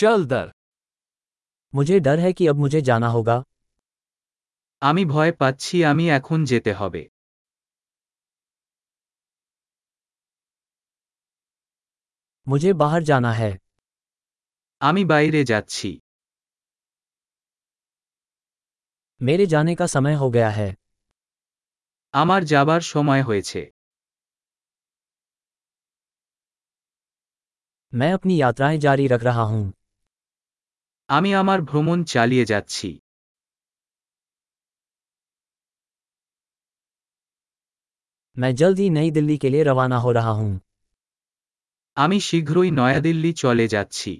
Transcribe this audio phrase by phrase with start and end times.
[0.00, 0.51] चल दर
[1.73, 3.37] मुझे डर है कि अब मुझे जाना होगा
[4.81, 7.03] আমি ভয় পাচ্ছি আমি এখন যেতে হবে
[12.47, 13.51] मुझे बाहर जाना है
[14.81, 15.89] আমি বাইরে যাচ্ছি
[19.21, 20.69] मेरे जाने का समय हो गया है
[22.13, 23.61] আমার যাবার সময় হয়েছে
[27.93, 29.63] मैं अपनी यात्राएं जारी रख रहा हूं
[31.10, 32.88] আমি আমার ভ্রমণ চালিয়ে যাচ্ছি
[38.36, 40.52] मैं जल्द ही नई दिल्ली के लिए रवाना हो रहा हूं
[41.96, 44.12] আমি শীঘ্রই নয়াদিল্লি চলে যাচ্ছি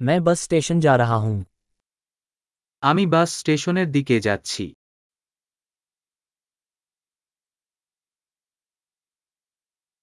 [0.00, 1.36] मैं बस स्टेशन जा रहा हूं
[2.82, 4.64] আমি বাস স্টেশনের দিকে যাচ্ছি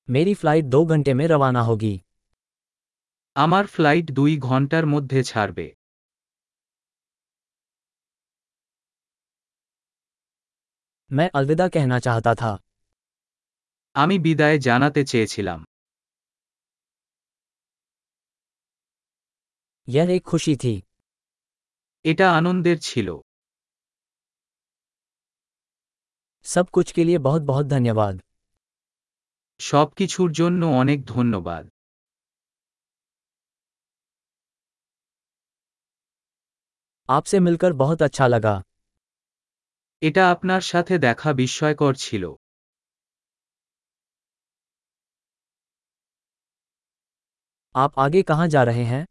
[0.07, 1.95] मेरी फ्लाइट दो घंटे में रवाना होगी
[3.35, 5.68] আমার ফ্লাইট দুই ঘন্টার মধ্যে ছাড়বে
[11.12, 12.51] मैं अलविदा कहना चाहता था
[13.96, 15.59] আমি বিদায় জানাতে চেয়েছিলাম
[19.87, 20.76] यह एक खुशी थी
[22.05, 23.09] এটা আনন্দের ছিল
[26.46, 28.15] सब कुछ के लिए बहुत बहुत धन्यवाद
[29.59, 31.63] সবকিছুর জন্য অনেক ধন্যবাদ
[37.09, 38.55] आपसे मिलकर बहुत अच्छा लगा
[40.01, 42.23] এটা আপনার সাথে দেখা বিস্ময়কর ছিল
[47.76, 49.04] आप आगे कहाँ जा रहे हैं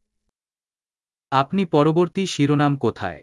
[1.33, 3.21] আপনি পরবর্তী শিরোনাম কোথায়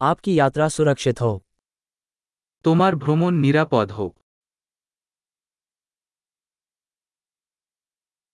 [0.00, 1.32] आपकी यात्रा सुरक्षित हो
[2.64, 4.12] তোমার ভ্রমণ নিরাপদ হোক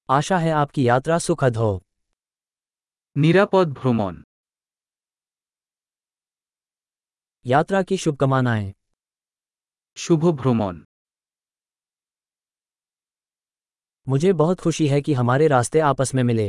[0.09, 1.73] आशा है आपकी यात्रा सुखद हो
[3.17, 4.15] নিরাপদ ভ্রমণ
[7.47, 8.73] यात्रा की शुभकामनाएं
[9.97, 10.75] শুভ ভ্রমণ
[14.07, 16.49] मुझे बहुत खुशी है कि हमारे रास्ते आपस में मिले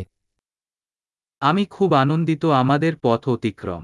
[1.41, 3.83] আমি খুব আনন্দিত আমাদের পথ অতিক্রম